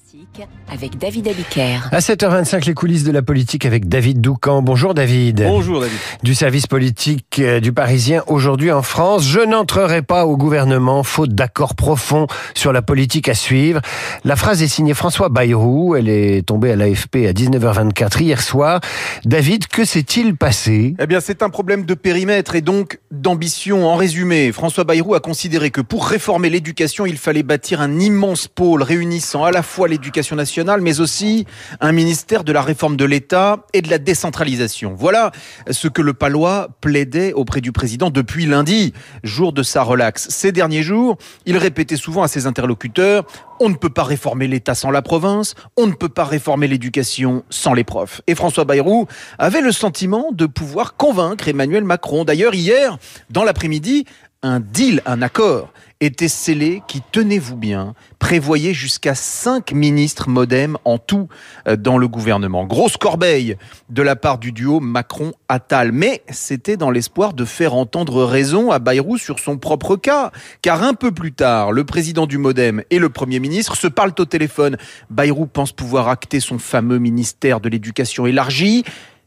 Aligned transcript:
Classique 0.00 0.48
avec 0.70 0.98
David 0.98 1.28
Abiker. 1.28 1.88
À 1.90 1.98
7h25, 1.98 2.66
les 2.66 2.74
coulisses 2.74 3.04
de 3.04 3.10
la 3.10 3.22
politique 3.22 3.66
avec 3.66 3.88
David 3.88 4.20
Doucan. 4.20 4.62
Bonjour 4.62 4.94
David. 4.94 5.42
Bonjour 5.42 5.80
David. 5.80 5.96
Du 6.22 6.34
service 6.34 6.66
politique 6.66 7.38
euh, 7.40 7.60
du 7.60 7.72
Parisien 7.72 8.22
aujourd'hui 8.26 8.70
en 8.70 8.82
France. 8.82 9.26
Je 9.26 9.40
n'entrerai 9.40 10.02
pas 10.02 10.26
au 10.26 10.36
gouvernement 10.36 11.02
faute 11.02 11.34
d'accord 11.34 11.74
profond 11.74 12.26
sur 12.54 12.72
la 12.72 12.82
politique 12.82 13.28
à 13.28 13.34
suivre. 13.34 13.80
La 14.24 14.36
phrase 14.36 14.62
est 14.62 14.68
signée 14.68 14.94
François 14.94 15.28
Bayrou. 15.28 15.96
Elle 15.96 16.08
est 16.08 16.46
tombée 16.46 16.72
à 16.72 16.76
l'AFP 16.76 17.26
à 17.28 17.32
19h24 17.32 18.22
hier 18.22 18.40
soir. 18.40 18.80
David, 19.24 19.66
que 19.66 19.84
s'est-il 19.84 20.36
passé? 20.36 20.94
Eh 20.98 21.06
bien, 21.06 21.20
c'est 21.20 21.42
un 21.42 21.50
problème 21.50 21.84
de 21.84 21.94
périmètre 21.94 22.54
et 22.54 22.62
donc 22.62 23.00
d'ambition. 23.10 23.88
En 23.88 23.96
résumé, 23.96 24.52
François 24.52 24.84
Bayrou 24.84 25.14
a 25.14 25.20
considéré 25.20 25.70
que 25.70 25.80
pour 25.80 26.06
réformer 26.06 26.48
l'éducation, 26.48 27.06
il 27.06 27.18
fallait 27.18 27.42
bâtir 27.42 27.80
un 27.80 27.98
immense 27.98 28.46
pôle 28.46 28.82
réunissant 28.82 29.44
à 29.44 29.50
la 29.50 29.62
fois 29.62 29.88
l'éducation 29.90 30.36
nationale, 30.36 30.80
mais 30.80 31.00
aussi 31.00 31.46
un 31.80 31.92
ministère 31.92 32.44
de 32.44 32.52
la 32.52 32.62
réforme 32.62 32.96
de 32.96 33.04
l'État 33.04 33.66
et 33.74 33.82
de 33.82 33.90
la 33.90 33.98
décentralisation. 33.98 34.94
Voilà 34.96 35.30
ce 35.70 35.88
que 35.88 36.00
le 36.00 36.14
Palois 36.14 36.68
plaidait 36.80 37.32
auprès 37.32 37.60
du 37.60 37.72
président 37.72 38.10
depuis 38.10 38.46
lundi, 38.46 38.94
jour 39.22 39.52
de 39.52 39.62
sa 39.62 39.82
relaxe. 39.82 40.28
Ces 40.30 40.52
derniers 40.52 40.82
jours, 40.82 41.18
il 41.44 41.58
répétait 41.58 41.96
souvent 41.96 42.22
à 42.22 42.28
ses 42.28 42.46
interlocuteurs 42.46 43.26
on 43.60 43.68
ne 43.68 43.74
peut 43.74 43.90
pas 43.90 44.04
réformer 44.04 44.48
l'État 44.48 44.74
sans 44.74 44.90
la 44.90 45.02
province, 45.02 45.54
on 45.76 45.86
ne 45.86 45.92
peut 45.92 46.08
pas 46.08 46.24
réformer 46.24 46.66
l'éducation 46.66 47.44
sans 47.50 47.74
les 47.74 47.84
profs. 47.84 48.22
Et 48.26 48.34
François 48.34 48.64
Bayrou 48.64 49.06
avait 49.38 49.60
le 49.60 49.70
sentiment 49.70 50.30
de 50.32 50.46
pouvoir 50.46 50.96
convaincre 50.96 51.46
Emmanuel 51.46 51.84
Macron. 51.84 52.24
D'ailleurs, 52.24 52.54
hier, 52.54 52.96
dans 53.28 53.44
l'après-midi, 53.44 54.06
un 54.42 54.60
deal, 54.60 55.02
un 55.04 55.20
accord 55.20 55.70
était 56.00 56.28
scellé 56.28 56.82
qui, 56.88 57.02
tenez-vous 57.12 57.56
bien, 57.56 57.94
prévoyait 58.18 58.72
jusqu'à 58.72 59.14
cinq 59.14 59.72
ministres 59.72 60.30
modem 60.30 60.78
en 60.86 60.96
tout 60.96 61.28
euh, 61.68 61.76
dans 61.76 61.98
le 61.98 62.08
gouvernement. 62.08 62.64
Grosse 62.64 62.96
corbeille 62.96 63.56
de 63.90 64.00
la 64.00 64.16
part 64.16 64.38
du 64.38 64.52
duo 64.52 64.80
Macron-Attal. 64.80 65.92
Mais 65.92 66.22
c'était 66.30 66.78
dans 66.78 66.90
l'espoir 66.90 67.34
de 67.34 67.44
faire 67.44 67.74
entendre 67.74 68.24
raison 68.24 68.70
à 68.70 68.78
Bayrou 68.78 69.18
sur 69.18 69.38
son 69.40 69.58
propre 69.58 69.96
cas. 69.96 70.32
Car 70.62 70.82
un 70.82 70.94
peu 70.94 71.12
plus 71.12 71.32
tard, 71.32 71.72
le 71.72 71.84
président 71.84 72.26
du 72.26 72.38
modem 72.38 72.82
et 72.88 72.98
le 72.98 73.10
premier 73.10 73.40
ministre 73.40 73.76
se 73.76 73.88
parlent 73.88 74.14
au 74.18 74.24
téléphone. 74.24 74.78
Bayrou 75.10 75.44
pense 75.44 75.72
pouvoir 75.72 76.08
acter 76.08 76.40
son 76.40 76.58
fameux 76.58 76.98
ministère 76.98 77.60
de 77.60 77.68
l'éducation 77.68 78.26
élargi 78.26 78.84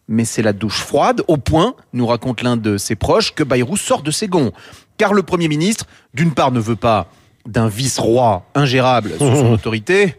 mais 0.08 0.26
c'est 0.26 0.42
la 0.42 0.54
douche 0.54 0.82
froide, 0.82 1.24
au 1.28 1.38
point, 1.38 1.76
nous 1.94 2.06
raconte 2.06 2.42
l'un 2.42 2.58
de 2.58 2.78
ses 2.78 2.96
proches, 2.96 3.34
que 3.34 3.44
Bayrou 3.44 3.78
sort 3.78 4.02
de 4.02 4.12
ses 4.12 4.28
gonds 4.28 4.52
car 4.98 5.14
le 5.14 5.24
Premier 5.24 5.48
ministre, 5.48 5.86
d'une 6.14 6.34
part, 6.34 6.52
ne 6.52 6.60
veut 6.60 6.76
pas 6.76 7.08
d'un 7.46 7.68
vice-roi 7.68 8.46
ingérable 8.56 9.12
sous 9.18 9.36
son 9.36 9.52
autorité, 9.54 10.16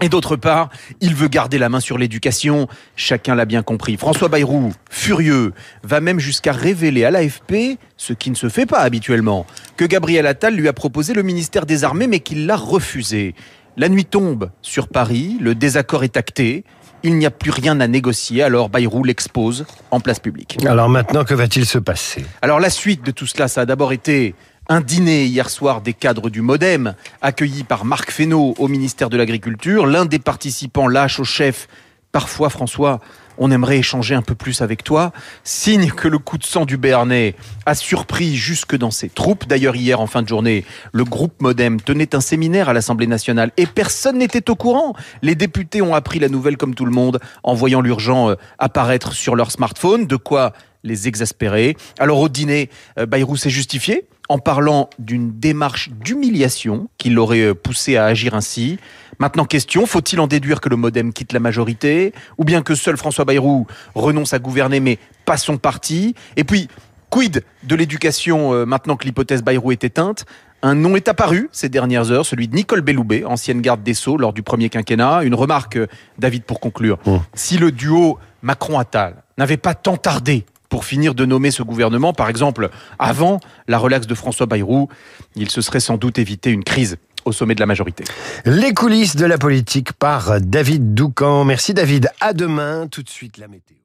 et 0.00 0.08
d'autre 0.08 0.36
part, 0.36 0.68
il 1.00 1.14
veut 1.14 1.26
garder 1.26 1.58
la 1.58 1.68
main 1.68 1.80
sur 1.80 1.98
l'éducation. 1.98 2.68
Chacun 2.94 3.34
l'a 3.34 3.46
bien 3.46 3.62
compris. 3.62 3.96
François 3.96 4.28
Bayrou, 4.28 4.72
furieux, 4.90 5.52
va 5.82 6.00
même 6.00 6.20
jusqu'à 6.20 6.52
révéler 6.52 7.04
à 7.04 7.10
l'AFP, 7.10 7.78
ce 7.96 8.12
qui 8.12 8.30
ne 8.30 8.36
se 8.36 8.48
fait 8.48 8.66
pas 8.66 8.78
habituellement, 8.78 9.44
que 9.76 9.84
Gabriel 9.84 10.26
Attal 10.26 10.54
lui 10.54 10.68
a 10.68 10.72
proposé 10.72 11.14
le 11.14 11.22
ministère 11.22 11.66
des 11.66 11.82
Armées, 11.82 12.06
mais 12.06 12.20
qu'il 12.20 12.46
l'a 12.46 12.56
refusé. 12.56 13.34
La 13.76 13.88
nuit 13.88 14.04
tombe 14.04 14.50
sur 14.62 14.88
Paris, 14.88 15.36
le 15.40 15.56
désaccord 15.56 16.04
est 16.04 16.16
acté. 16.16 16.64
Il 17.02 17.16
n'y 17.16 17.26
a 17.26 17.30
plus 17.30 17.50
rien 17.50 17.80
à 17.80 17.86
négocier, 17.86 18.42
alors 18.42 18.68
Bayrou 18.68 19.04
l'expose 19.04 19.66
en 19.90 20.00
place 20.00 20.18
publique. 20.18 20.58
Alors 20.66 20.88
maintenant, 20.88 21.24
que 21.24 21.34
va-t-il 21.34 21.64
se 21.64 21.78
passer? 21.78 22.24
Alors 22.42 22.60
la 22.60 22.70
suite 22.70 23.04
de 23.04 23.10
tout 23.10 23.26
cela, 23.26 23.48
ça 23.48 23.62
a 23.62 23.66
d'abord 23.66 23.92
été 23.92 24.34
un 24.68 24.80
dîner 24.80 25.24
hier 25.24 25.48
soir 25.48 25.80
des 25.80 25.94
cadres 25.94 26.28
du 26.28 26.42
Modem, 26.42 26.94
accueilli 27.22 27.64
par 27.64 27.84
Marc 27.84 28.10
Fesneau 28.10 28.54
au 28.58 28.68
ministère 28.68 29.10
de 29.10 29.16
l'Agriculture. 29.16 29.86
L'un 29.86 30.04
des 30.04 30.18
participants 30.18 30.88
lâche 30.88 31.20
au 31.20 31.24
chef 31.24 31.68
Parfois, 32.12 32.48
François, 32.48 33.00
on 33.38 33.50
aimerait 33.50 33.78
échanger 33.78 34.14
un 34.14 34.22
peu 34.22 34.34
plus 34.34 34.62
avec 34.62 34.84
toi. 34.84 35.12
Signe 35.44 35.90
que 35.90 36.08
le 36.08 36.18
coup 36.18 36.38
de 36.38 36.44
sang 36.44 36.64
du 36.64 36.76
Béarnais 36.76 37.34
a 37.66 37.74
surpris 37.74 38.36
jusque 38.36 38.76
dans 38.76 38.90
ses 38.90 39.08
troupes. 39.08 39.46
D'ailleurs, 39.46 39.76
hier, 39.76 40.00
en 40.00 40.06
fin 40.06 40.22
de 40.22 40.28
journée, 40.28 40.64
le 40.92 41.04
groupe 41.04 41.40
Modem 41.40 41.80
tenait 41.80 42.14
un 42.14 42.20
séminaire 42.20 42.68
à 42.68 42.72
l'Assemblée 42.72 43.06
nationale 43.06 43.52
et 43.56 43.66
personne 43.66 44.18
n'était 44.18 44.50
au 44.50 44.56
courant. 44.56 44.94
Les 45.22 45.34
députés 45.34 45.82
ont 45.82 45.94
appris 45.94 46.18
la 46.18 46.28
nouvelle 46.28 46.56
comme 46.56 46.74
tout 46.74 46.84
le 46.84 46.92
monde 46.92 47.20
en 47.42 47.54
voyant 47.54 47.80
l'urgent 47.80 48.30
euh, 48.30 48.34
apparaître 48.58 49.12
sur 49.12 49.36
leur 49.36 49.50
smartphone. 49.50 50.06
De 50.06 50.16
quoi 50.16 50.52
les 50.84 51.08
exaspérer. 51.08 51.76
Alors 51.98 52.20
au 52.20 52.28
dîner, 52.28 52.70
euh, 52.98 53.06
Bayrou 53.06 53.36
s'est 53.36 53.50
justifié 53.50 54.04
en 54.28 54.38
parlant 54.38 54.90
d'une 54.98 55.38
démarche 55.38 55.90
d'humiliation 55.90 56.88
qui 56.98 57.10
l'aurait 57.10 57.46
euh, 57.46 57.54
poussé 57.54 57.96
à 57.96 58.04
agir 58.04 58.34
ainsi. 58.34 58.78
Maintenant, 59.18 59.44
question, 59.44 59.86
faut-il 59.86 60.20
en 60.20 60.26
déduire 60.26 60.60
que 60.60 60.68
le 60.68 60.76
modem 60.76 61.12
quitte 61.12 61.32
la 61.32 61.40
majorité 61.40 62.12
Ou 62.36 62.44
bien 62.44 62.62
que 62.62 62.74
seul 62.74 62.96
François 62.96 63.24
Bayrou 63.24 63.66
renonce 63.94 64.34
à 64.34 64.38
gouverner 64.38 64.80
mais 64.80 64.98
pas 65.24 65.36
son 65.36 65.56
parti? 65.56 66.14
Et 66.36 66.44
puis, 66.44 66.68
quid 67.10 67.42
de 67.64 67.74
l'éducation 67.74 68.52
euh, 68.52 68.64
maintenant 68.64 68.96
que 68.96 69.04
l'hypothèse 69.04 69.42
Bayrou 69.42 69.72
est 69.72 69.84
éteinte? 69.84 70.26
Un 70.60 70.74
nom 70.74 70.96
est 70.96 71.08
apparu 71.08 71.48
ces 71.52 71.68
dernières 71.68 72.10
heures, 72.10 72.26
celui 72.26 72.48
de 72.48 72.54
Nicole 72.54 72.80
Belloubet, 72.80 73.24
ancienne 73.24 73.60
garde 73.60 73.82
des 73.82 73.94
Sceaux 73.94 74.16
lors 74.16 74.32
du 74.32 74.42
premier 74.42 74.68
quinquennat. 74.68 75.22
Une 75.22 75.36
remarque, 75.36 75.78
David, 76.18 76.42
pour 76.42 76.58
conclure. 76.58 76.98
Mmh. 77.06 77.16
Si 77.34 77.58
le 77.58 77.70
duo 77.70 78.18
Macron-Attal 78.42 79.22
n'avait 79.36 79.56
pas 79.56 79.74
tant 79.74 79.96
tardé 79.96 80.44
pour 80.68 80.84
finir 80.84 81.14
de 81.14 81.24
nommer 81.24 81.50
ce 81.50 81.62
gouvernement. 81.62 82.12
Par 82.12 82.28
exemple, 82.28 82.70
avant 82.98 83.40
la 83.66 83.78
relaxe 83.78 84.06
de 84.06 84.14
François 84.14 84.46
Bayrou, 84.46 84.88
il 85.36 85.50
se 85.50 85.60
serait 85.60 85.80
sans 85.80 85.96
doute 85.96 86.18
évité 86.18 86.50
une 86.50 86.64
crise 86.64 86.98
au 87.24 87.32
sommet 87.32 87.54
de 87.54 87.60
la 87.60 87.66
majorité. 87.66 88.04
Les 88.44 88.72
coulisses 88.74 89.16
de 89.16 89.26
la 89.26 89.38
politique 89.38 89.92
par 89.92 90.40
David 90.40 90.94
Doucan. 90.94 91.44
Merci 91.44 91.74
David. 91.74 92.10
À 92.20 92.32
demain. 92.32 92.86
Tout 92.88 93.02
de 93.02 93.08
suite 93.08 93.38
la 93.38 93.48
météo. 93.48 93.76